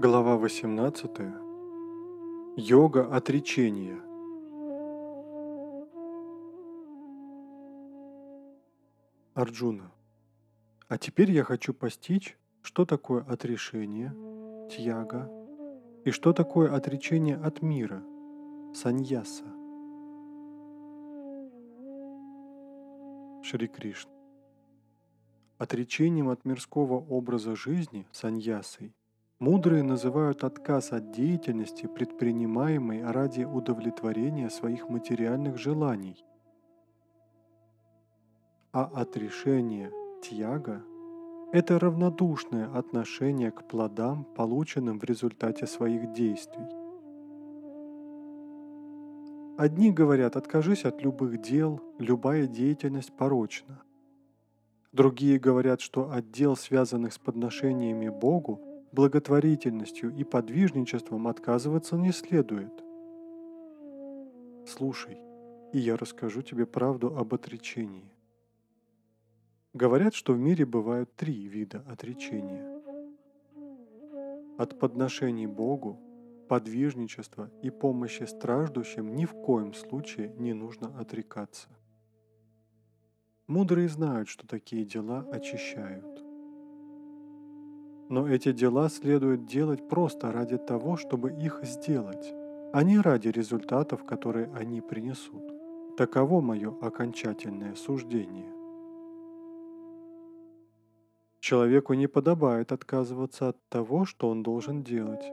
Глава 0.00 0.36
18. 0.36 1.10
Йога 2.56 3.16
отречения. 3.16 3.98
Арджуна. 9.34 9.90
А 10.86 10.98
теперь 10.98 11.32
я 11.32 11.42
хочу 11.42 11.74
постичь, 11.74 12.38
что 12.62 12.84
такое 12.84 13.24
отрешение, 13.24 14.14
тьяга, 14.70 15.28
и 16.04 16.12
что 16.12 16.32
такое 16.32 16.72
отречение 16.72 17.36
от 17.36 17.60
мира, 17.60 18.00
саньяса. 18.72 19.46
Шри 23.42 23.66
Кришна. 23.66 24.12
Отречением 25.58 26.28
от 26.28 26.44
мирского 26.44 27.04
образа 27.04 27.56
жизни, 27.56 28.06
саньясой, 28.12 28.94
Мудрые 29.40 29.84
называют 29.84 30.42
отказ 30.42 30.90
от 30.90 31.12
деятельности, 31.12 31.86
предпринимаемой 31.86 33.04
ради 33.04 33.44
удовлетворения 33.44 34.50
своих 34.50 34.88
материальных 34.88 35.58
желаний. 35.58 36.24
А 38.72 38.84
отрешение 38.86 39.92
тьяга– 40.24 40.82
это 41.52 41.78
равнодушное 41.78 42.66
отношение 42.76 43.52
к 43.52 43.62
плодам, 43.68 44.24
полученным 44.24 44.98
в 44.98 45.04
результате 45.04 45.68
своих 45.68 46.12
действий. 46.12 46.66
Одни 49.56 49.92
говорят, 49.92 50.34
откажись 50.34 50.84
от 50.84 51.00
любых 51.00 51.40
дел, 51.40 51.80
любая 52.00 52.48
деятельность 52.48 53.16
порочна. 53.16 53.82
Другие 54.90 55.38
говорят, 55.38 55.80
что 55.80 56.10
от 56.10 56.32
дел, 56.32 56.56
связанных 56.56 57.12
с 57.12 57.18
подношениями 57.18 58.08
Богу, 58.08 58.67
благотворительностью 58.92 60.14
и 60.14 60.24
подвижничеством 60.24 61.28
отказываться 61.28 61.96
не 61.96 62.12
следует. 62.12 62.72
Слушай, 64.66 65.18
и 65.72 65.78
я 65.78 65.96
расскажу 65.96 66.42
тебе 66.42 66.66
правду 66.66 67.16
об 67.16 67.34
отречении. 67.34 68.12
Говорят, 69.74 70.14
что 70.14 70.32
в 70.32 70.38
мире 70.38 70.64
бывают 70.66 71.14
три 71.14 71.46
вида 71.46 71.84
отречения. 71.88 72.80
От 74.58 74.78
подношений 74.78 75.46
Богу, 75.46 76.00
подвижничества 76.48 77.50
и 77.62 77.70
помощи 77.70 78.24
страждущим 78.24 79.14
ни 79.14 79.24
в 79.24 79.32
коем 79.32 79.74
случае 79.74 80.34
не 80.38 80.52
нужно 80.52 80.98
отрекаться. 80.98 81.68
Мудрые 83.46 83.88
знают, 83.88 84.28
что 84.28 84.46
такие 84.46 84.84
дела 84.84 85.26
очищают. 85.30 86.27
Но 88.08 88.26
эти 88.26 88.52
дела 88.52 88.88
следует 88.88 89.44
делать 89.44 89.86
просто 89.86 90.32
ради 90.32 90.56
того, 90.56 90.96
чтобы 90.96 91.30
их 91.30 91.60
сделать, 91.64 92.32
а 92.72 92.82
не 92.82 92.98
ради 92.98 93.28
результатов, 93.28 94.04
которые 94.04 94.50
они 94.54 94.80
принесут. 94.80 95.42
Таково 95.96 96.40
мое 96.40 96.74
окончательное 96.80 97.74
суждение. 97.74 98.50
Человеку 101.40 101.94
не 101.94 102.06
подобает 102.06 102.72
отказываться 102.72 103.48
от 103.48 103.68
того, 103.68 104.06
что 104.06 104.28
он 104.30 104.42
должен 104.42 104.82
делать. 104.82 105.24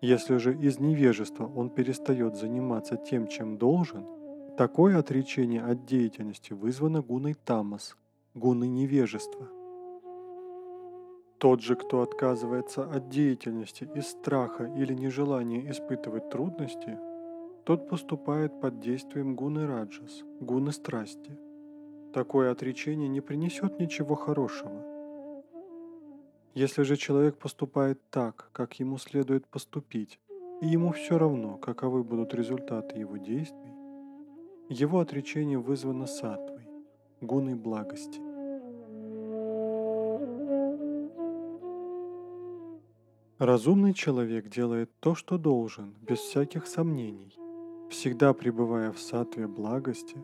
Если 0.00 0.36
же 0.38 0.56
из 0.56 0.78
невежества 0.78 1.46
он 1.46 1.68
перестает 1.68 2.36
заниматься 2.36 2.96
тем, 2.96 3.26
чем 3.26 3.58
должен, 3.58 4.06
такое 4.56 4.98
отречение 4.98 5.62
от 5.62 5.84
деятельности 5.84 6.54
вызвано 6.54 7.02
гуной 7.02 7.34
тамас, 7.34 7.96
гуной 8.34 8.68
невежества– 8.68 9.48
тот 11.38 11.60
же, 11.62 11.76
кто 11.76 12.02
отказывается 12.02 12.82
от 12.82 13.08
деятельности 13.08 13.88
из 13.94 14.08
страха 14.08 14.64
или 14.64 14.92
нежелания 14.92 15.70
испытывать 15.70 16.30
трудности, 16.30 16.98
тот 17.64 17.88
поступает 17.88 18.60
под 18.60 18.80
действием 18.80 19.36
гуны 19.36 19.66
раджас, 19.66 20.24
гуны 20.40 20.72
страсти. 20.72 21.38
Такое 22.12 22.50
отречение 22.50 23.08
не 23.08 23.20
принесет 23.20 23.78
ничего 23.78 24.16
хорошего. 24.16 24.84
Если 26.54 26.82
же 26.82 26.96
человек 26.96 27.36
поступает 27.36 28.00
так, 28.10 28.50
как 28.52 28.80
ему 28.80 28.98
следует 28.98 29.46
поступить, 29.46 30.18
и 30.60 30.66
ему 30.66 30.90
все 30.90 31.18
равно, 31.18 31.56
каковы 31.56 32.02
будут 32.02 32.34
результаты 32.34 32.98
его 32.98 33.16
действий, 33.16 33.74
его 34.68 34.98
отречение 34.98 35.58
вызвано 35.58 36.06
сатвой, 36.06 36.66
гуной 37.20 37.54
благости. 37.54 38.27
Разумный 43.38 43.94
человек 43.94 44.48
делает 44.48 44.90
то, 44.98 45.14
что 45.14 45.38
должен, 45.38 45.94
без 46.02 46.18
всяких 46.18 46.66
сомнений. 46.66 47.38
Всегда 47.88 48.34
пребывая 48.34 48.90
в 48.90 48.98
сатве 48.98 49.46
благости, 49.46 50.16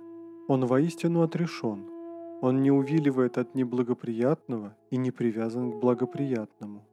он 0.48 0.66
воистину 0.66 1.22
отрешен. 1.22 1.86
Он 2.42 2.60
не 2.60 2.72
увиливает 2.72 3.38
от 3.38 3.54
неблагоприятного 3.54 4.76
и 4.90 4.96
не 4.96 5.12
привязан 5.12 5.70
к 5.70 5.76
благоприятному. 5.76 6.84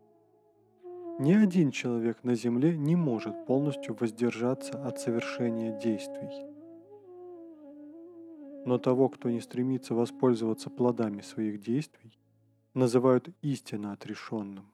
Ни 1.17 1.33
один 1.33 1.71
человек 1.71 2.23
на 2.23 2.35
земле 2.35 2.77
не 2.77 2.95
может 2.95 3.47
полностью 3.47 3.97
воздержаться 3.99 4.73
от 4.85 4.99
совершения 4.99 5.79
действий. 5.79 6.45
Но 8.67 8.77
того, 8.77 9.09
кто 9.09 9.31
не 9.31 9.41
стремится 9.41 9.95
воспользоваться 9.95 10.69
плодами 10.69 11.21
своих 11.21 11.61
действий, 11.61 12.19
называют 12.75 13.29
истинно 13.41 13.93
отрешенным. 13.93 14.71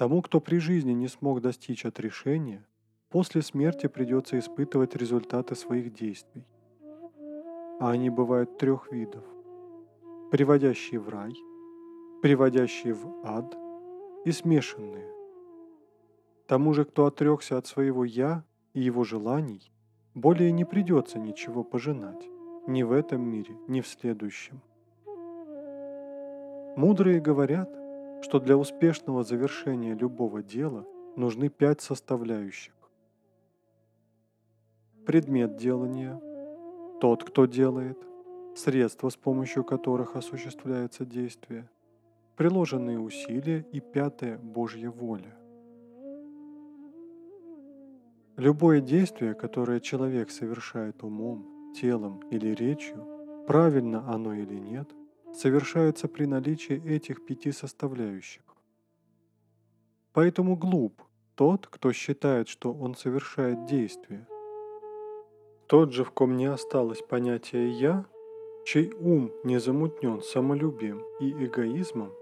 Тому, 0.00 0.22
кто 0.22 0.40
при 0.40 0.56
жизни 0.56 0.92
не 0.92 1.08
смог 1.08 1.42
достичь 1.42 1.84
отрешения, 1.84 2.66
после 3.10 3.42
смерти 3.42 3.86
придется 3.86 4.38
испытывать 4.38 4.96
результаты 4.96 5.54
своих 5.54 5.92
действий. 5.92 6.46
А 7.80 7.90
они 7.90 8.08
бывают 8.08 8.56
трех 8.56 8.90
видов. 8.90 9.22
Приводящие 10.30 11.00
в 11.00 11.10
рай, 11.10 11.34
приводящие 12.22 12.94
в 12.94 13.26
ад 13.26 13.54
и 14.24 14.32
смешанные. 14.32 15.12
Тому 16.46 16.72
же, 16.72 16.86
кто 16.86 17.04
отрекся 17.04 17.58
от 17.58 17.66
своего 17.66 18.02
«я» 18.02 18.42
и 18.72 18.80
его 18.80 19.04
желаний, 19.04 19.70
более 20.14 20.50
не 20.50 20.64
придется 20.64 21.18
ничего 21.18 21.62
пожинать, 21.62 22.26
ни 22.66 22.84
в 22.84 22.92
этом 22.92 23.20
мире, 23.20 23.54
ни 23.68 23.82
в 23.82 23.86
следующем. 23.86 24.62
Мудрые 26.74 27.20
говорят, 27.20 27.79
что 28.22 28.38
для 28.38 28.56
успешного 28.56 29.22
завершения 29.24 29.94
любого 29.94 30.42
дела 30.42 30.86
нужны 31.16 31.48
пять 31.48 31.80
составляющих. 31.80 32.74
Предмет 35.06 35.56
делания, 35.56 36.20
тот, 37.00 37.24
кто 37.24 37.46
делает, 37.46 37.98
средства, 38.54 39.08
с 39.08 39.16
помощью 39.16 39.64
которых 39.64 40.16
осуществляется 40.16 41.04
действие, 41.04 41.68
приложенные 42.36 42.98
усилия 42.98 43.66
и 43.72 43.80
пятое– 43.80 44.38
Божья 44.42 44.90
воля. 44.90 45.34
Любое 48.36 48.80
действие, 48.80 49.34
которое 49.34 49.80
человек 49.80 50.30
совершает 50.30 51.02
умом, 51.02 51.74
телом 51.74 52.20
или 52.30 52.54
речью, 52.54 53.04
правильно 53.46 54.10
оно 54.10 54.32
или 54.32 54.54
нет, 54.54 54.88
совершается 55.34 56.08
при 56.08 56.26
наличии 56.26 56.82
этих 56.84 57.24
пяти 57.24 57.52
составляющих. 57.52 58.42
Поэтому 60.12 60.56
глуп 60.56 61.02
тот, 61.34 61.66
кто 61.66 61.92
считает, 61.92 62.48
что 62.48 62.72
он 62.72 62.94
совершает 62.94 63.64
действие. 63.66 64.26
Тот 65.66 65.92
же, 65.92 66.04
в 66.04 66.10
ком 66.10 66.36
не 66.36 66.46
осталось 66.46 67.02
понятия 67.02 67.68
«я», 67.68 68.04
чей 68.64 68.92
ум 68.92 69.30
не 69.44 69.58
замутнен 69.58 70.20
самолюбием 70.20 71.02
и 71.20 71.30
эгоизмом, 71.32 72.12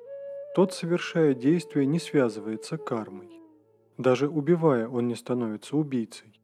тот, 0.55 0.73
совершая 0.73 1.35
действие, 1.35 1.87
не 1.87 1.99
связывается 1.99 2.77
кармой. 2.77 3.31
Даже 3.97 4.29
убивая, 4.29 4.88
он 4.88 5.09
не 5.09 5.15
становится 5.15 5.77
убийцей. 5.77 6.41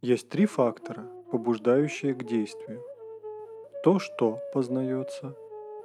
Есть 0.00 0.28
три 0.28 0.46
фактора, 0.46 1.08
побуждающие 1.30 2.14
к 2.14 2.24
действию– 2.24 2.82
то, 3.84 3.98
что 3.98 4.40
познается, 4.54 5.36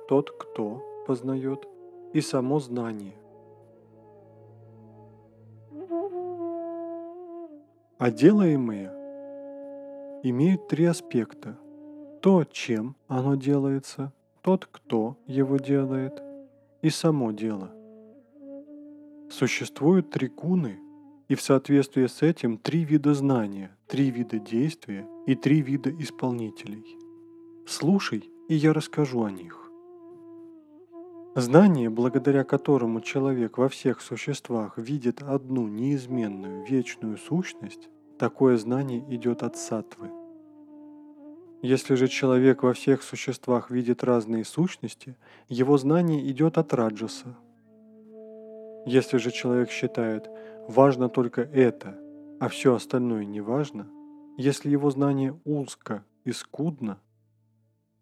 тот, 0.09 0.31
кто 0.31 0.83
познает, 1.05 1.67
и 2.13 2.21
само 2.21 2.59
знание. 2.59 3.13
А 7.99 8.09
делаемые 8.09 8.91
имеют 10.23 10.67
три 10.67 10.85
аспекта. 10.85 11.59
То, 12.23 12.43
чем 12.43 12.95
оно 13.07 13.35
делается, 13.35 14.11
тот, 14.41 14.65
кто 14.65 15.15
его 15.27 15.57
делает, 15.57 16.19
и 16.81 16.89
само 16.89 17.29
дело. 17.29 17.69
Существуют 19.29 20.09
три 20.09 20.27
куны, 20.27 20.79
и 21.27 21.35
в 21.35 21.41
соответствии 21.41 22.07
с 22.07 22.23
этим 22.23 22.57
три 22.57 22.83
вида 22.83 23.13
знания, 23.13 23.77
три 23.85 24.09
вида 24.09 24.39
действия 24.39 25.07
и 25.27 25.35
три 25.35 25.61
вида 25.61 25.91
исполнителей– 25.91 26.83
Слушай, 27.67 28.27
и 28.47 28.55
я 28.55 28.73
расскажу 28.73 29.23
о 29.23 29.29
них. 29.29 29.68
Знание, 31.39 31.89
благодаря 31.89 32.43
которому 32.43 32.99
человек 32.99 33.57
во 33.57 33.69
всех 33.69 34.01
существах 34.01 34.77
видит 34.77 35.21
одну 35.21 35.69
неизменную 35.69 36.65
вечную 36.65 37.17
сущность, 37.17 37.87
такое 38.17 38.57
знание 38.57 39.05
идет 39.15 39.41
от 39.41 39.55
сатвы. 39.55 40.11
Если 41.61 41.95
же 41.95 42.09
человек 42.09 42.61
во 42.61 42.73
всех 42.73 43.03
существах 43.03 43.71
видит 43.71 44.03
разные 44.03 44.43
сущности, 44.43 45.15
его 45.47 45.77
знание 45.77 46.29
идет 46.29 46.57
от 46.57 46.73
раджаса. 46.73 47.37
Если 48.85 49.17
же 49.17 49.31
человек 49.31 49.69
считает, 49.71 50.29
важно 50.67 51.07
только 51.07 51.41
это, 51.41 51.97
а 52.41 52.49
все 52.49 52.75
остальное 52.75 53.23
не 53.23 53.39
важно, 53.39 53.87
если 54.37 54.69
его 54.69 54.91
знание 54.91 55.39
узко 55.45 56.03
и 56.25 56.33
скудно, 56.33 56.99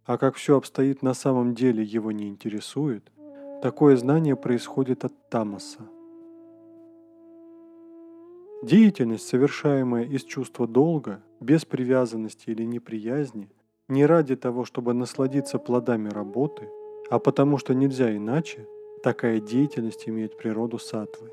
а 0.06 0.18
как 0.18 0.38
все 0.38 0.58
обстоит 0.58 1.04
на 1.04 1.14
самом 1.14 1.54
деле 1.54 1.84
его 1.84 2.12
не 2.12 2.30
интересует, 2.30 3.12
такое 3.62 3.98
знание 3.98 4.36
происходит 4.36 5.06
от 5.06 5.14
тамаса. 5.30 5.82
Деятельность, 8.64 9.28
совершаемая 9.28 10.04
из 10.04 10.24
чувства 10.24 10.68
долга, 10.68 11.24
без 11.40 11.66
привязанности 11.66 12.50
или 12.50 12.64
неприязни, 12.64 13.50
не 13.88 14.06
ради 14.06 14.36
того, 14.36 14.66
чтобы 14.66 14.94
насладиться 14.94 15.60
плодами 15.60 16.10
работы, 16.10 16.70
а 17.10 17.20
потому 17.20 17.58
что 17.58 17.74
нельзя 17.74 18.16
иначе, 18.16 18.68
такая 19.04 19.40
деятельность 19.40 20.10
имеет 20.10 20.38
природу 20.38 20.80
сатвы. 20.80 21.32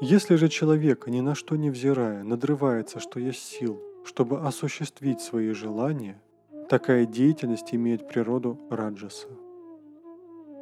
Если 0.00 0.34
же 0.34 0.48
человек, 0.48 1.06
ни 1.06 1.20
на 1.20 1.34
что 1.34 1.56
не 1.56 1.70
взирая, 1.70 2.24
надрывается, 2.24 2.98
что 2.98 3.20
есть 3.20 3.42
сил, 3.42 3.80
чтобы 4.04 4.40
осуществить 4.40 5.20
свои 5.20 5.52
желания, 5.52 6.20
такая 6.68 7.06
деятельность 7.06 7.72
имеет 7.72 8.08
природу 8.08 8.58
раджаса. 8.68 9.28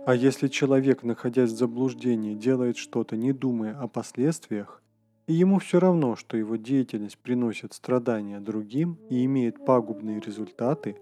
А 0.05 0.17
если 0.17 0.49
человек, 0.49 1.05
находясь 1.05 1.53
в 1.53 1.57
заблуждении, 1.57 2.35
делает 2.35 2.77
что-то, 2.77 3.17
не 3.17 3.33
думая 3.33 3.79
о 3.79 3.87
последствиях, 3.87 4.83
и 5.29 5.33
ему 5.33 5.61
все 5.61 5.79
равно, 5.79 6.17
что 6.17 6.37
его 6.37 6.57
деятельность 6.57 7.19
приносит 7.19 7.73
страдания 7.73 8.41
другим 8.41 8.99
и 9.11 9.25
имеет 9.25 9.65
пагубные 9.65 10.19
результаты, 10.19 10.97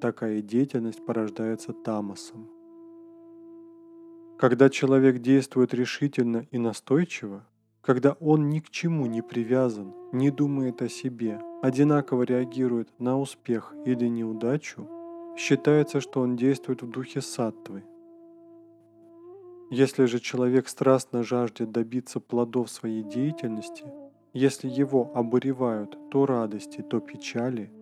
такая 0.00 0.42
деятельность 0.42 1.06
порождается 1.06 1.72
тамосом. 1.72 2.50
Когда 4.40 4.70
человек 4.70 5.20
действует 5.20 5.72
решительно 5.72 6.48
и 6.50 6.58
настойчиво, 6.58 7.46
когда 7.80 8.16
он 8.18 8.48
ни 8.48 8.58
к 8.58 8.70
чему 8.70 9.06
не 9.06 9.22
привязан, 9.22 9.94
не 10.12 10.32
думает 10.32 10.82
о 10.82 10.88
себе, 10.88 11.40
одинаково 11.62 12.24
реагирует 12.24 12.88
на 12.98 13.20
успех 13.20 13.72
или 13.84 14.08
неудачу, 14.08 14.88
считается, 15.38 16.00
что 16.00 16.22
он 16.22 16.34
действует 16.34 16.82
в 16.82 16.90
духе 16.90 17.20
саттвы– 17.20 17.84
если 19.70 20.04
же 20.04 20.20
человек 20.20 20.68
страстно 20.68 21.22
жаждет 21.22 21.72
добиться 21.72 22.20
плодов 22.20 22.70
своей 22.70 23.02
деятельности, 23.02 23.84
если 24.32 24.68
его 24.68 25.10
обуревают 25.14 25.98
то 26.10 26.26
радости, 26.26 26.82
то 26.82 27.00
печали, 27.00 27.72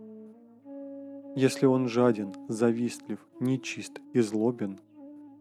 если 1.37 1.67
он 1.67 1.89
жаден, 1.89 2.33
завистлив, 2.49 3.19
нечист 3.41 4.01
и 4.13 4.21
злобен, 4.21 4.79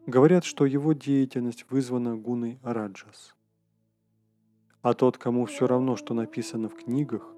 говорят, 0.07 0.43
что 0.43 0.65
его 0.65 0.93
деятельность 0.93 1.65
вызвана 1.69 2.17
гуной 2.17 2.59
раджас. 2.63 3.35
А 4.81 4.93
тот, 4.95 5.17
кому 5.17 5.45
все 5.45 5.67
равно, 5.67 5.95
что 5.95 6.13
написано 6.13 6.67
в 6.67 6.75
книгах, 6.75 7.31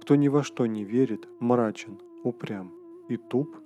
кто 0.00 0.14
ни 0.14 0.28
во 0.28 0.42
что 0.42 0.64
не 0.66 0.84
верит, 0.84 1.28
мрачен, 1.40 2.00
упрям 2.24 2.72
и 3.08 3.16
туп, 3.16 3.56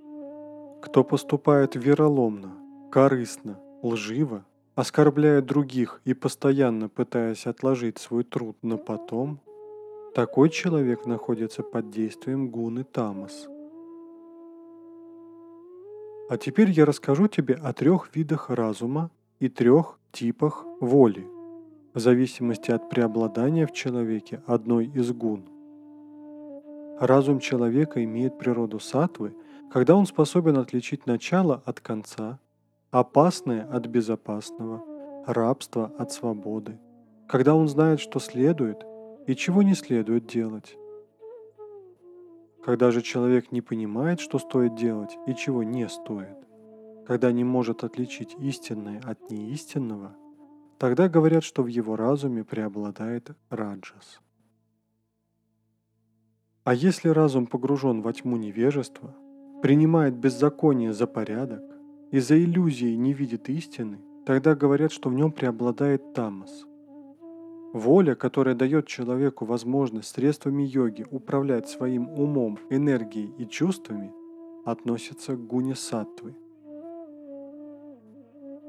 кто 0.83 1.05
поступает 1.05 1.77
вероломно, 1.77 2.57
корыстно, 2.91 3.61
лживо, 3.83 4.45
оскорбляя 4.75 5.43
других 5.43 6.01
и 6.05 6.15
постоянно 6.15 6.89
пытаясь 6.89 7.47
отложить 7.47 7.99
свой 7.99 8.25
труд 8.25 8.57
на 8.63 8.77
потом, 8.77 9.41
такой 10.15 10.51
человек 10.51 11.07
находится 11.07 11.63
под 11.63 11.91
действием 11.91 12.49
гуны 12.49 12.85
тамас. 12.85 13.49
А 16.29 16.37
теперь 16.39 16.71
я 16.71 16.87
расскажу 16.87 17.29
тебе 17.29 17.55
о 17.55 17.73
трех 17.73 18.15
видах 18.15 18.49
разума 18.49 19.11
и 19.39 19.49
трех 19.49 19.99
типах 20.13 20.65
воли, 20.81 21.27
в 21.93 21.99
зависимости 21.99 22.71
от 22.71 22.89
преобладания 22.89 23.67
в 23.67 23.73
человеке 23.73 24.43
одной 24.47 24.87
из 24.87 25.13
гун. 25.13 25.45
Разум 26.99 27.41
человека 27.41 28.03
имеет 28.05 28.39
природу 28.39 28.79
сатвы, 28.79 29.35
когда 29.71 29.95
он 29.95 30.07
способен 30.07 30.57
отличить 30.57 31.07
начало 31.07 31.63
от 31.67 31.81
конца, 31.81 32.39
опасное 32.93 33.67
от 33.73 33.87
безопасного, 33.87 34.85
рабство 35.27 35.87
от 35.99 36.13
свободы, 36.13 36.79
когда 37.27 37.55
он 37.55 37.67
знает, 37.67 38.01
что 38.01 38.21
следует 38.21 38.85
и 39.27 39.35
чего 39.35 39.63
не 39.63 39.75
следует 39.75 40.27
делать. 40.27 40.77
Когда 42.63 42.91
же 42.91 43.01
человек 43.01 43.51
не 43.51 43.63
понимает, 43.63 44.21
что 44.21 44.39
стоит 44.39 44.75
делать 44.75 45.17
и 45.27 45.35
чего 45.35 45.63
не 45.63 45.89
стоит, 45.89 46.37
когда 47.07 47.33
не 47.33 47.45
может 47.45 47.83
отличить 47.83 48.37
истинное 48.39 49.01
от 49.01 49.31
неистинного, 49.31 50.15
тогда 50.79 51.09
говорят, 51.09 51.45
что 51.45 51.63
в 51.63 51.69
его 51.69 51.97
разуме 51.97 52.45
преобладает 52.45 53.31
раджас. 53.49 54.21
А 56.65 56.75
если 56.75 57.09
разум 57.09 57.47
погружен 57.47 58.03
во 58.03 58.13
тьму 58.13 58.37
невежества, 58.37 59.15
принимает 59.63 60.15
беззаконие 60.15 60.93
за 60.93 61.07
порядок, 61.07 61.72
из-за 62.13 62.39
иллюзии 62.39 62.95
не 62.95 63.15
видит 63.15 63.49
истины, 63.49 63.99
тогда 64.27 64.55
говорят, 64.55 64.93
что 64.93 65.09
в 65.09 65.15
нем 65.15 65.33
преобладает 65.33 66.13
тамас. 66.13 66.67
Воля, 67.73 68.15
которая 68.15 68.55
дает 68.55 68.87
человеку 68.87 69.47
возможность 69.47 70.15
средствами 70.15 70.63
йоги 70.63 71.07
управлять 71.11 71.71
своим 71.71 72.11
умом, 72.11 72.59
энергией 72.69 73.33
и 73.39 73.47
чувствами, 73.47 74.13
относится 74.67 75.37
к 75.37 75.47
гуне 75.47 75.75
саттвы. 75.75 76.37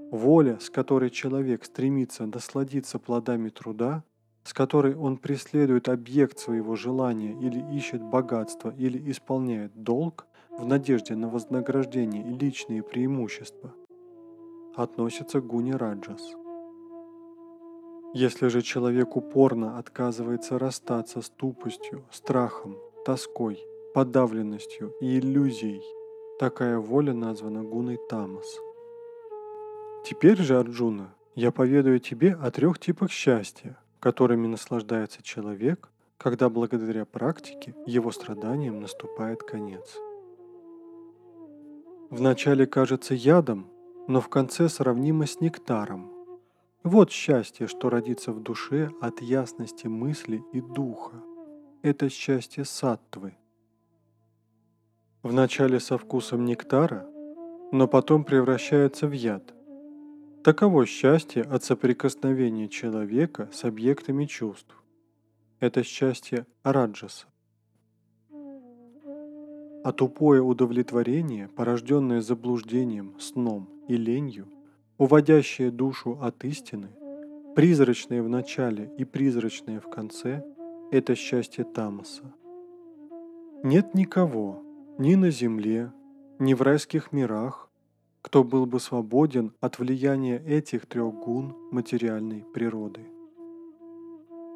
Воля, 0.10 0.58
с 0.62 0.70
которой 0.70 1.10
человек 1.10 1.66
стремится 1.66 2.26
насладиться 2.26 2.98
плодами 2.98 3.50
труда, 3.50 4.06
с 4.46 4.54
которой 4.54 4.96
он 4.96 5.18
преследует 5.18 5.90
объект 5.90 6.40
своего 6.40 6.78
желания 6.78 7.38
или 7.42 7.76
ищет 7.76 8.02
богатство 8.02 8.74
или 8.78 9.12
исполняет 9.12 9.74
долг, 9.76 10.28
в 10.58 10.66
надежде 10.66 11.16
на 11.16 11.30
вознаграждение 11.30 12.24
и 12.24 12.38
личные 12.38 12.84
преимущества, 12.84 13.74
относится 14.76 15.42
к 15.42 15.48
гуне 15.48 15.76
раджас. 15.76 16.36
Если 18.14 18.48
же 18.48 18.62
человек 18.62 19.16
упорно 19.16 19.80
отказывается 19.80 20.60
расстаться 20.60 21.22
с 21.22 21.30
тупостью, 21.30 22.06
страхом, 22.12 22.78
тоской, 23.06 23.60
подавленностью 23.94 24.94
и 25.02 25.18
иллюзией, 25.18 25.82
такая 26.40 26.78
воля 26.78 27.14
названа 27.14 27.64
гуной 27.64 28.00
тамас. 28.10 28.46
Теперь 30.06 30.38
же, 30.38 30.60
Арджуна, 30.60 31.14
я 31.36 31.52
поведаю 31.52 32.00
тебе 32.00 32.34
о 32.34 32.52
трех 32.52 32.78
типах 32.78 33.12
счастья, 33.12 33.78
которыми 34.00 34.48
наслаждается 34.48 35.24
человек, 35.24 35.90
когда 36.18 36.50
благодаря 36.50 37.06
практике 37.06 37.74
его 37.88 38.12
страданиям 38.12 38.80
наступает 38.80 39.42
конец. 39.44 39.98
Вначале 42.14 42.68
кажется 42.68 43.16
ядом, 43.16 43.72
но 44.08 44.22
в 44.22 44.30
конце 44.30 44.70
сравнимо 44.70 45.26
с 45.26 45.42
нектаром. 45.42 46.12
Вот 46.84 47.10
счастье, 47.10 47.66
что 47.66 47.90
родится 47.90 48.32
в 48.32 48.40
душе 48.40 48.92
от 49.02 49.20
ясности 49.20 49.88
мысли 49.88 50.44
и 50.54 50.62
духа. 50.62 51.24
Это 51.82 52.10
счастье 52.10 52.66
саттвы. 52.66 53.36
Вначале 55.24 55.80
со 55.80 55.98
вкусом 55.98 56.46
нектара, 56.46 57.10
но 57.72 57.88
потом 57.88 58.26
превращается 58.26 59.08
в 59.08 59.14
яд. 59.14 59.52
Таково 60.44 60.86
счастье 60.86 61.42
от 61.42 61.64
соприкосновения 61.64 62.68
человека 62.68 63.50
с 63.52 63.64
объектами 63.64 64.26
чувств. 64.26 64.76
Это 65.60 65.82
счастье 65.82 66.46
раджаса 66.62 67.26
а 69.84 69.92
тупое 69.92 70.42
удовлетворение, 70.42 71.50
порожденное 71.50 72.22
заблуждением, 72.22 73.16
сном 73.20 73.70
и 73.88 73.98
ленью, 73.98 74.48
уводящее 74.98 75.72
душу 75.72 76.18
от 76.22 76.44
истины, 76.46 76.90
призрачное 77.56 78.24
в 78.24 78.30
начале 78.30 78.92
и 78.98 79.04
призрачное 79.04 79.80
в 79.80 79.90
конце– 79.90 80.44
это 80.92 81.16
счастье 81.16 81.66
Тамаса. 81.66 82.34
Нет 83.64 83.94
никого, 83.94 84.64
ни 84.98 85.16
на 85.16 85.32
земле, 85.32 85.92
ни 86.40 86.54
в 86.54 86.62
райских 86.62 87.12
мирах, 87.12 87.70
кто 88.22 88.44
был 88.44 88.66
бы 88.66 88.80
свободен 88.80 89.52
от 89.60 89.80
влияния 89.80 90.42
этих 90.46 90.86
трех 90.86 91.14
гун 91.14 91.56
материальной 91.72 92.46
природы. 92.54 93.02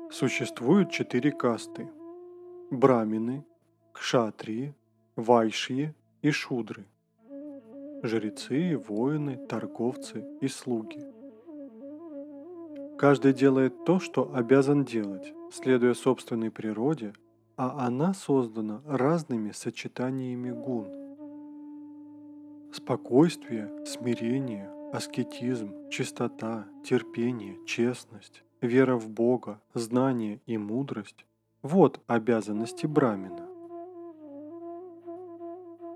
Существуют 0.09 0.89
четыре 0.89 1.31
касты– 1.33 1.89
брамины, 2.71 3.45
кшатрии, 3.91 4.73
вайши 5.17 5.95
и 6.21 6.31
шудры. 6.31 6.85
жрецы, 8.03 8.77
воины, 8.77 9.35
торговцы 9.47 10.23
и 10.39 10.47
слуги. 10.47 11.03
Каждый 12.99 13.33
делает 13.33 13.83
то, 13.85 13.99
что 13.99 14.31
обязан 14.35 14.85
делать, 14.85 15.33
следуя 15.51 15.95
собственной 15.95 16.51
природе, 16.51 17.13
а 17.55 17.87
она 17.87 18.13
создана 18.13 18.81
разными 18.85 19.51
сочетаниями 19.51 20.51
гун. 20.51 20.87
Спокойствие, 22.71 23.85
смирение, 23.87 24.69
аскетизм, 24.93 25.89
чистота, 25.89 26.67
терпение, 26.85 27.57
честность, 27.65 28.43
вера 28.61 28.95
в 28.95 29.09
Бога, 29.09 29.59
знание 29.73 30.39
и 30.45 30.59
мудрость– 30.59 31.25
вот 31.63 31.99
обязанности 32.05 32.85
Брамина. 32.85 33.46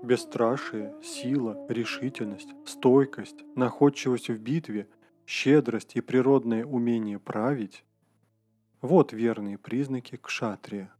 Бесстрашие, 0.02 0.92
сила, 1.00 1.64
решительность, 1.68 2.48
стойкость, 2.66 3.44
находчивость 3.54 4.30
в 4.30 4.38
битве, 4.38 4.88
щедрость 5.26 5.94
и 5.94 6.00
природное 6.00 6.66
умение 6.66 7.20
править– 7.20 7.84
вот 8.80 9.12
верные 9.12 9.58
признаки 9.58 10.16
кшатрия. 10.16 10.92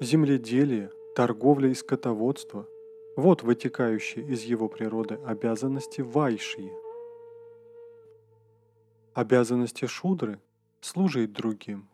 Земледелие, 0.00 0.90
торговля 1.16 1.70
и 1.70 1.74
скотоводство– 1.74 2.66
вот 3.16 3.42
вытекающие 3.42 4.22
из 4.26 4.42
его 4.42 4.68
природы 4.68 5.18
обязанности 5.24 6.02
вайшии. 6.02 6.70
Обязанности 9.14 9.86
шудры– 9.86 10.38
служить 10.82 11.32
другим, 11.32 11.88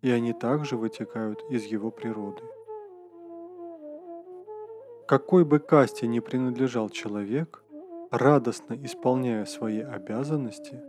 и 0.00 0.08
они 0.08 0.32
также 0.32 0.78
вытекают 0.78 1.42
из 1.50 1.64
его 1.64 1.90
природы. 1.90 2.42
Какой 5.06 5.44
бы 5.44 5.58
касте 5.58 6.06
ни 6.06 6.18
принадлежал 6.18 6.88
человек, 6.88 7.62
радостно 8.10 8.74
исполняя 8.84 9.44
свои 9.44 9.80
обязанности, 9.80 10.80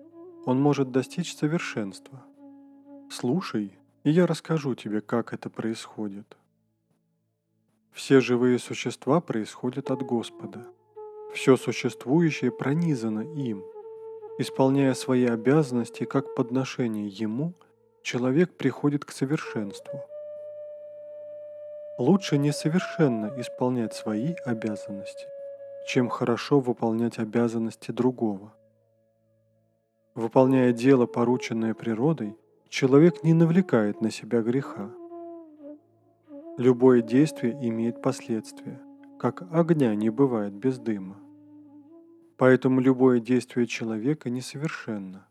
он 0.46 0.62
может 0.62 0.92
достичь 0.92 1.36
совершенства. 1.36 2.24
Слушай, 3.12 3.78
и 4.06 4.12
я 4.12 4.26
расскажу 4.26 4.74
тебе, 4.74 5.02
как 5.02 5.34
это 5.34 5.50
происходит. 5.50 6.38
Все 7.92 8.22
живые 8.22 8.58
существа 8.58 9.20
происходят 9.20 9.92
от 9.92 10.02
Господа. 10.02 10.66
Все 11.34 11.58
существующее 11.58 12.52
пронизано 12.52 13.20
им. 13.20 13.66
Исполняя 14.38 14.94
свои 14.94 15.26
обязанности 15.26 16.06
как 16.06 16.36
подношение 16.36 17.10
Ему, 17.10 17.54
человек 18.02 18.56
приходит 18.56 19.04
к 19.04 19.12
совершенству– 19.12 20.00
Лучше 21.98 22.38
несовершенно 22.38 23.32
исполнять 23.38 23.94
свои 23.94 24.34
обязанности, 24.44 25.28
чем 25.88 26.10
хорошо 26.10 26.60
выполнять 26.60 27.20
обязанности 27.20 27.92
другого. 27.92 28.54
Выполняя 30.14 30.74
дело, 30.74 31.06
порученное 31.06 31.74
природой, 31.74 32.38
человек 32.68 33.24
не 33.24 33.34
навлекает 33.34 34.02
на 34.02 34.12
себя 34.12 34.42
греха. 34.42 34.92
Любое 36.58 37.02
действие 37.02 37.54
имеет 37.62 38.02
последствия, 38.02 38.82
как 39.18 39.44
огня 39.54 39.96
не 39.96 40.10
бывает 40.10 40.52
без 40.52 40.78
дыма. 40.80 41.16
Поэтому 42.36 42.82
любое 42.82 43.22
действие 43.22 43.68
человека 43.68 44.30
несовершенно. 44.30 45.26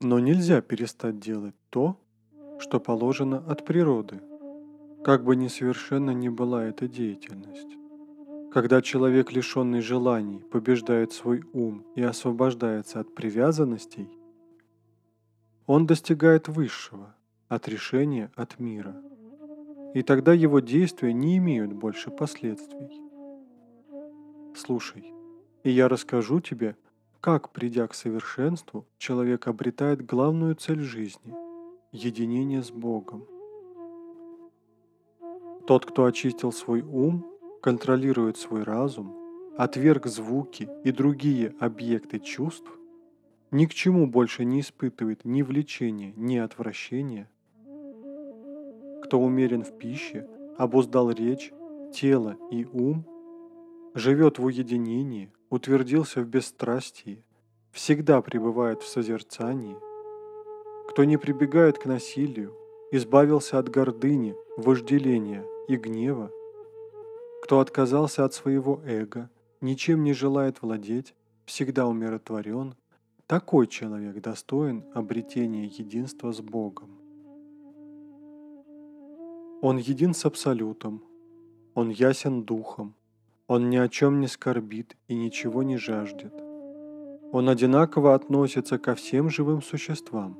Но 0.00 0.20
нельзя 0.20 0.62
перестать 0.62 1.20
делать 1.20 1.56
то, 1.68 2.00
что 2.60 2.80
положено 2.80 3.44
от 3.46 3.66
природы– 3.66 4.22
как 5.04 5.24
бы 5.24 5.36
несовершенна 5.36 6.10
ни 6.10 6.28
была 6.28 6.64
эта 6.64 6.88
деятельность. 6.88 7.76
Когда 8.52 8.82
человек, 8.82 9.32
лишенный 9.32 9.80
желаний, 9.80 10.40
побеждает 10.50 11.12
свой 11.12 11.44
ум 11.52 11.86
и 11.94 12.02
освобождается 12.02 13.00
от 13.00 13.14
привязанностей, 13.14 14.08
он 15.66 15.86
достигает 15.86 16.48
высшего, 16.48 17.14
отрешения 17.48 18.32
от 18.34 18.58
мира. 18.58 18.96
И 19.94 20.02
тогда 20.02 20.32
его 20.32 20.60
действия 20.60 21.12
не 21.12 21.38
имеют 21.38 21.72
больше 21.72 22.10
последствий. 22.10 22.90
Слушай, 24.56 25.12
и 25.62 25.70
я 25.70 25.88
расскажу 25.88 26.40
тебе, 26.40 26.76
как, 27.20 27.52
придя 27.52 27.86
к 27.86 27.94
совершенству, 27.94 28.86
человек 28.98 29.46
обретает 29.46 30.04
главную 30.04 30.54
цель 30.56 30.80
жизни– 30.80 31.34
единение 31.92 32.62
с 32.62 32.70
Богом– 32.70 33.26
тот, 35.68 35.84
кто 35.84 36.06
очистил 36.06 36.50
свой 36.50 36.80
ум, 36.80 37.26
контролирует 37.60 38.38
свой 38.38 38.62
разум, 38.62 39.14
отверг 39.58 40.06
звуки 40.06 40.66
и 40.82 40.92
другие 40.92 41.54
объекты 41.60 42.20
чувств, 42.20 42.70
ни 43.50 43.66
к 43.66 43.74
чему 43.74 44.06
больше 44.06 44.46
не 44.46 44.60
испытывает 44.60 45.26
ни 45.26 45.42
влечения, 45.42 46.14
ни 46.16 46.38
отвращения. 46.38 47.28
Кто 49.04 49.20
умерен 49.20 49.62
в 49.62 49.76
пище, 49.76 50.26
обуздал 50.56 51.10
речь, 51.10 51.52
тело 51.92 52.38
и 52.50 52.64
ум, 52.64 53.04
живет 53.94 54.38
в 54.38 54.46
уединении, 54.46 55.30
утвердился 55.50 56.22
в 56.22 56.26
бесстрастии, 56.26 57.22
всегда 57.72 58.22
пребывает 58.22 58.80
в 58.80 58.88
созерцании, 58.88 59.76
кто 60.88 61.04
не 61.04 61.18
прибегает 61.18 61.76
к 61.76 61.84
насилию, 61.84 62.56
избавился 62.90 63.58
от 63.58 63.68
гордыни, 63.68 64.34
вожделения– 64.56 65.44
и 65.68 65.76
гнева, 65.76 66.32
кто 67.42 67.60
отказался 67.60 68.24
от 68.24 68.32
своего 68.32 68.80
эго, 68.84 69.30
ничем 69.60 70.02
не 70.02 70.14
желает 70.14 70.62
владеть, 70.62 71.14
всегда 71.44 71.86
умиротворен, 71.86 72.74
такой 73.26 73.66
человек 73.66 74.20
достоин 74.20 74.84
обретения 74.94 75.66
единства 75.66 76.32
с 76.32 76.40
Богом. 76.40 76.98
Он 79.60 79.76
един 79.76 80.14
с 80.14 80.24
Абсолютом, 80.24 81.04
он 81.74 81.90
ясен 81.90 82.44
духом, 82.44 82.94
он 83.46 83.70
ни 83.70 83.76
о 83.76 83.88
чем 83.88 84.20
не 84.20 84.26
скорбит 84.26 84.96
и 85.06 85.14
ничего 85.14 85.62
не 85.62 85.76
жаждет. 85.76 86.32
Он 87.30 87.48
одинаково 87.48 88.14
относится 88.14 88.78
ко 88.78 88.94
всем 88.94 89.28
живым 89.28 89.60
существам. 89.60 90.38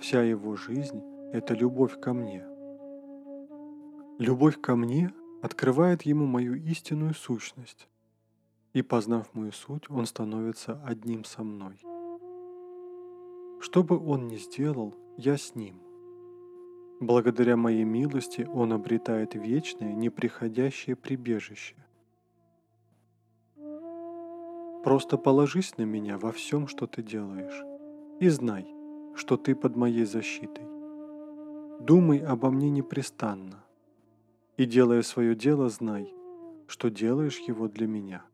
Вся 0.00 0.22
его 0.22 0.56
жизнь– 0.56 1.00
это 1.32 1.54
любовь 1.54 2.00
ко 2.00 2.12
мне– 2.12 2.44
Любовь 4.18 4.60
ко 4.60 4.76
мне 4.76 5.10
открывает 5.40 6.02
ему 6.02 6.26
мою 6.26 6.54
истинную 6.54 7.14
сущность, 7.14 7.88
и 8.74 8.82
познав 8.82 9.34
мою 9.34 9.52
суть, 9.52 9.88
он 9.88 10.04
становится 10.04 10.80
одним 10.84 11.24
со 11.24 11.42
мной. 11.42 11.80
Что 13.60 13.82
бы 13.82 13.98
он 13.98 14.28
ни 14.28 14.36
сделал, 14.36 14.94
я 15.16 15.38
с 15.38 15.54
ним. 15.54 15.80
Благодаря 17.00 17.56
моей 17.56 17.84
милости 17.84 18.46
он 18.52 18.74
обретает 18.74 19.34
вечное, 19.34 19.94
неприходящее 19.94 20.94
прибежище. 20.94 21.74
Просто 24.84 25.16
положись 25.16 25.78
на 25.78 25.84
меня 25.84 26.18
во 26.18 26.32
всем, 26.32 26.68
что 26.68 26.86
ты 26.86 27.02
делаешь, 27.02 27.64
и 28.20 28.28
знай, 28.28 28.66
что 29.14 29.38
ты 29.38 29.54
под 29.54 29.74
моей 29.74 30.04
защитой. 30.04 30.66
Думай 31.80 32.18
обо 32.18 32.50
мне 32.50 32.68
непрестанно– 32.68 33.64
и 34.56 34.64
делая 34.64 35.02
свое 35.02 35.34
дело, 35.34 35.68
знай, 35.68 36.12
что 36.66 36.90
делаешь 36.90 37.38
его 37.46 37.68
для 37.68 37.86
меня. 37.86 38.24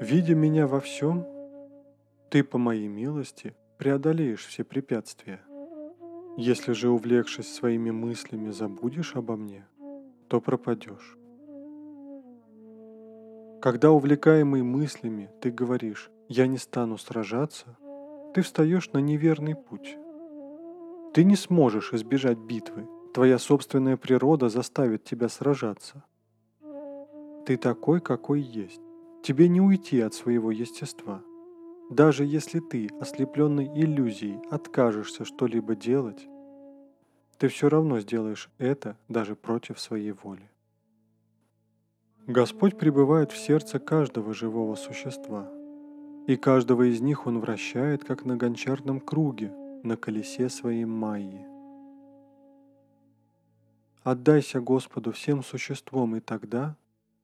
Видя 0.00 0.34
меня 0.34 0.66
во 0.66 0.80
всем, 0.80 1.26
ты 2.30 2.42
по 2.42 2.58
моей 2.58 2.88
милости 2.88 3.54
преодолеешь 3.78 4.46
все 4.46 4.64
препятствия. 4.64 5.40
Если 6.36 6.72
же, 6.72 6.88
увлекшись 6.88 7.52
своими 7.52 7.90
мыслями, 7.90 8.50
забудешь 8.50 9.16
обо 9.16 9.36
мне, 9.36 9.66
то 10.28 10.40
пропадешь. 10.40 11.16
Когда 13.60 13.92
увлекаемый 13.92 14.62
мыслями 14.62 15.30
ты 15.40 15.50
говоришь 15.50 16.10
«я 16.28 16.46
не 16.46 16.58
стану 16.58 16.98
сражаться», 16.98 17.76
ты 18.34 18.42
встаешь 18.42 18.90
на 18.92 18.98
неверный 18.98 19.54
путь. 19.54 19.96
Ты 21.12 21.22
не 21.24 21.36
сможешь 21.36 21.92
избежать 21.92 22.38
битвы, 22.38 22.88
Твоя 23.14 23.38
собственная 23.38 23.98
природа 23.98 24.48
заставит 24.48 25.04
тебя 25.04 25.28
сражаться. 25.28 26.02
Ты 27.44 27.58
такой, 27.58 28.00
какой 28.00 28.40
есть. 28.40 28.80
Тебе 29.22 29.48
не 29.48 29.60
уйти 29.60 30.00
от 30.00 30.14
своего 30.14 30.50
естества. 30.50 31.22
Даже 31.90 32.24
если 32.24 32.60
ты, 32.60 32.88
ослепленный 33.00 33.66
иллюзией, 33.66 34.40
откажешься 34.50 35.26
что-либо 35.26 35.76
делать, 35.76 36.26
ты 37.38 37.48
все 37.48 37.68
равно 37.68 38.00
сделаешь 38.00 38.48
это 38.56 38.96
даже 39.08 39.36
против 39.36 39.78
своей 39.78 40.12
воли. 40.12 40.48
Господь 42.26 42.78
пребывает 42.78 43.30
в 43.30 43.36
сердце 43.36 43.78
каждого 43.78 44.32
живого 44.32 44.74
существа, 44.74 45.50
и 46.26 46.36
каждого 46.36 46.88
из 46.88 47.02
них 47.02 47.26
Он 47.26 47.40
вращает, 47.40 48.04
как 48.04 48.24
на 48.24 48.36
гончарном 48.36 49.00
круге, 49.00 49.52
на 49.82 49.96
колесе 49.96 50.48
своей 50.48 50.84
Майи. 50.86 51.51
Отдайся 54.04 54.60
Господу 54.60 55.12
всем 55.12 55.42
существом, 55.42 56.16
и 56.16 56.20
тогда, 56.20 56.76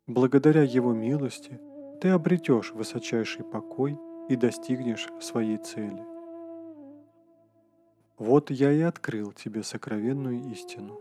благодаря 0.06 0.62
Его 0.62 0.92
милости, 0.92 1.60
ты 2.00 2.08
обретешь 2.08 2.72
высочайший 2.72 3.44
покой 3.44 3.98
и 4.28 4.36
достигнешь 4.36 5.08
своей 5.20 5.58
цели. 5.58 6.04
Вот 8.18 8.50
я 8.50 8.72
и 8.72 8.80
открыл 8.80 9.32
тебе 9.32 9.62
сокровенную 9.62 10.50
истину. 10.50 10.98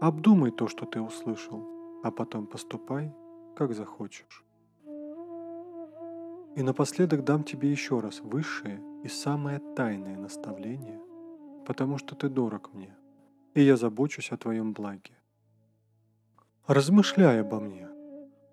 Обдумай 0.00 0.50
то, 0.50 0.68
что 0.68 0.86
ты 0.86 1.00
услышал, 1.00 1.66
а 2.02 2.10
потом 2.10 2.46
поступай, 2.46 3.12
как 3.56 3.74
захочешь. 3.74 4.44
И 6.56 6.62
напоследок 6.62 7.24
дам 7.24 7.42
тебе 7.42 7.70
еще 7.70 7.98
раз 7.98 8.20
высшее 8.20 8.80
и 9.02 9.08
самое 9.08 9.60
тайное 9.74 10.16
наставление, 10.16 11.00
потому 11.66 11.98
что 11.98 12.14
ты 12.14 12.28
дорог 12.28 12.72
мне, 12.72 12.94
и 13.54 13.62
я 13.62 13.76
забочусь 13.76 14.32
о 14.32 14.36
твоем 14.36 14.72
благе. 14.72 15.12
Размышляй 16.66 17.40
обо 17.40 17.60
мне, 17.60 17.88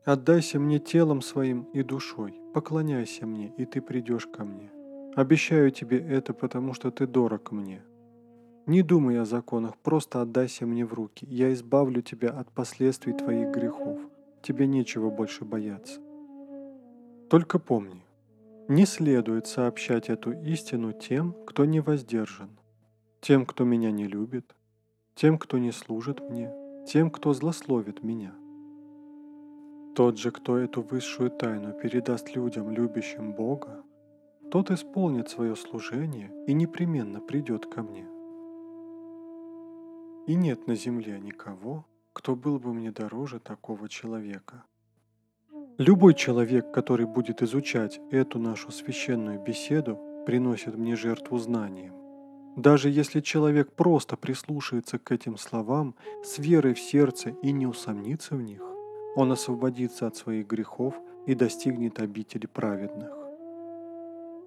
отдайся 0.05 0.60
мне 0.60 0.79
телом 0.79 1.22
своим 1.22 1.63
и 1.74 1.84
душой, 1.84 2.39
поклоняйся 2.53 3.25
мне, 3.25 3.53
и 3.58 3.65
ты 3.65 3.81
придешь 3.81 4.27
ко 4.27 4.43
мне. 4.43 4.72
Обещаю 5.15 5.72
тебе 5.72 5.98
это, 5.98 6.34
потому 6.34 6.74
что 6.74 6.91
ты 6.91 7.08
дорог 7.08 7.51
мне. 7.51 7.81
Не 8.65 8.84
думай 8.84 9.20
о 9.20 9.25
законах, 9.25 9.77
просто 9.77 10.22
отдайся 10.22 10.65
мне 10.65 10.86
в 10.86 10.93
руки. 10.93 11.25
Я 11.25 11.51
избавлю 11.51 12.01
тебя 12.01 12.29
от 12.29 12.51
последствий 12.51 13.13
твоих 13.13 13.50
грехов. 13.50 14.00
Тебе 14.41 14.67
нечего 14.67 15.10
больше 15.10 15.46
бояться. 15.46 16.00
Только 17.29 17.60
помни, 17.60 18.03
не 18.67 18.86
следует 18.86 19.48
сообщать 19.48 20.10
эту 20.10 20.31
истину 20.31 20.93
тем, 20.93 21.34
кто 21.46 21.65
не 21.65 21.79
воздержан, 21.79 22.50
тем, 23.20 23.46
кто 23.46 23.63
меня 23.63 23.91
не 23.91 24.08
любит, 24.08 24.55
тем, 25.21 25.37
кто 25.37 25.59
не 25.59 25.71
служит 25.71 26.19
мне, 26.31 26.51
тем, 26.87 27.11
кто 27.11 27.31
злословит 27.33 28.01
меня. 28.01 28.33
Тот 29.95 30.17
же, 30.17 30.31
кто 30.31 30.57
эту 30.57 30.81
высшую 30.81 31.29
тайну 31.29 31.73
передаст 31.73 32.35
людям, 32.35 32.71
любящим 32.71 33.33
Бога, 33.33 33.83
тот 34.49 34.71
исполнит 34.71 35.29
свое 35.29 35.55
служение 35.55 36.31
и 36.47 36.53
непременно 36.53 37.21
придет 37.21 37.67
ко 37.67 37.83
мне. 37.83 38.07
И 40.25 40.33
нет 40.33 40.65
на 40.65 40.73
земле 40.73 41.19
никого, 41.19 41.85
кто 42.13 42.35
был 42.35 42.57
бы 42.57 42.73
мне 42.73 42.91
дороже 42.91 43.39
такого 43.39 43.87
человека. 43.87 44.63
Любой 45.77 46.15
человек, 46.15 46.73
который 46.73 47.05
будет 47.05 47.43
изучать 47.43 48.01
эту 48.09 48.39
нашу 48.39 48.71
священную 48.71 49.39
беседу, 49.39 49.99
приносит 50.25 50.75
мне 50.75 50.95
жертву 50.95 51.37
знанием. 51.37 52.00
Даже 52.55 52.89
если 52.89 53.22
человек 53.22 53.72
просто 53.72 54.17
прислушается 54.17 55.00
к 55.00 55.12
этим 55.12 55.38
словам 55.38 55.96
с 56.24 56.38
верой 56.38 56.74
в 56.74 56.79
сердце 56.79 57.29
и 57.41 57.51
не 57.51 57.65
усомнится 57.65 58.36
в 58.36 58.41
них, 58.41 58.62
он 59.15 59.31
освободится 59.31 60.08
от 60.08 60.15
своих 60.17 60.48
грехов 60.48 60.96
и 61.25 61.36
достигнет 61.36 62.00
обители 62.00 62.48
праведных. 62.48 63.12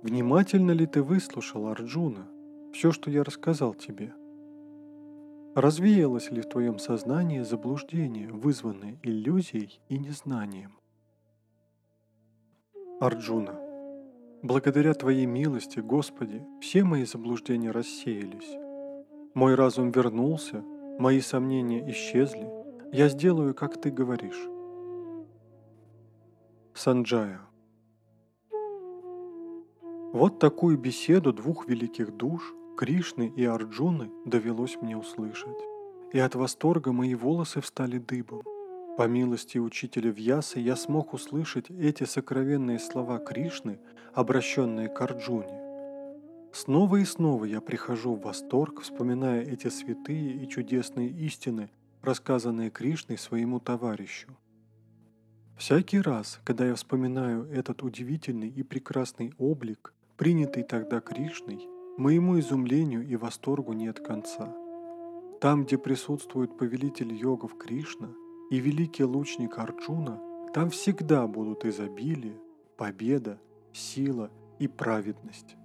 Внимательно 0.03 0.73
ли 0.73 0.87
ты 0.87 1.03
выслушал, 1.03 1.69
Арджуна, 1.69 2.29
все, 2.75 2.93
что 2.93 3.11
я 3.11 3.25
рассказал 3.25 3.73
тебе? 3.73 4.13
Развеялось 5.55 6.31
ли 6.31 6.43
в 6.43 6.49
твоем 6.49 6.79
сознании 6.79 7.41
заблуждение, 7.41 8.31
вызванное 8.31 8.99
иллюзией 9.03 9.81
и 9.89 9.99
незнанием? 9.99 10.79
Арджуна, 13.01 13.64
благодаря 14.45 14.93
Твоей 14.93 15.27
милости, 15.27 15.81
Господи, 15.81 16.45
все 16.61 16.85
мои 16.85 17.05
заблуждения 17.05 17.71
рассеялись. 17.71 18.57
Мой 19.35 19.55
разум 19.55 19.91
вернулся, 19.91 20.63
мои 20.99 21.21
сомнения 21.21 21.91
исчезли, 21.91 22.49
я 22.93 23.09
сделаю, 23.09 23.55
как 23.55 23.81
Ты 23.81 23.91
говоришь. 23.91 24.49
Санджая. 26.75 27.41
Вот 30.13 30.39
такую 30.39 30.79
беседу 30.79 31.33
двух 31.33 31.67
великих 31.67 32.17
душ– 32.17 32.55
Кришны 32.77 33.33
и 33.37 33.45
Арджуны 33.45 34.11
довелось 34.25 34.77
мне 34.81 34.97
услышать. 34.97 35.59
И 36.13 36.19
от 36.19 36.35
восторга 36.35 36.93
мои 36.93 37.15
волосы 37.15 37.61
встали 37.61 37.99
дыбом. 37.99 38.43
По 38.97 39.09
милости 39.09 39.59
учителя 39.59 40.11
Вьясы 40.11 40.61
я 40.61 40.77
смог 40.77 41.15
услышать 41.15 41.71
эти 41.71 42.05
сокровенные 42.05 42.79
слова 42.79 43.19
Кришны, 43.19 43.81
обращенные 44.13 44.89
к 44.89 45.01
Арджуне. 45.01 45.61
Снова 46.53 46.97
и 46.97 47.05
снова 47.05 47.45
я 47.45 47.61
прихожу 47.61 48.15
в 48.15 48.23
восторг, 48.23 48.83
вспоминая 48.83 49.43
эти 49.43 49.69
святые 49.69 50.43
и 50.43 50.49
чудесные 50.49 51.11
истины, 51.11 51.71
рассказанные 52.03 52.71
Кришной 52.71 53.19
своему 53.19 53.59
товарищу. 53.59 54.29
Всякий 55.59 56.01
раз, 56.01 56.41
когда 56.45 56.67
я 56.67 56.75
вспоминаю 56.77 57.49
этот 57.51 57.83
удивительный 57.83 58.49
и 58.49 58.63
прекрасный 58.63 59.33
облик, 59.39 59.93
принятый 60.17 60.63
тогда 60.63 61.01
Кришной, 61.01 61.69
Моему 61.97 62.41
изумлению 62.41 63.07
и 63.07 63.15
восторгу 63.15 63.73
нет 63.73 64.01
конца. 64.01 64.53
Там, 65.41 65.65
где 65.65 65.79
присутствует 65.79 66.59
повелитель 66.59 67.15
йогов 67.15 67.57
Кришна 67.57 68.09
и 68.51 68.61
великий 68.61 69.05
лучник 69.05 69.59
Арчуна 69.59 70.21
там 70.53 70.71
всегда 70.71 71.27
будут 71.27 71.65
изобилие, 71.65 72.39
победа, 72.77 73.41
сила 73.73 74.31
и 74.59 74.69
праведность. 74.69 75.57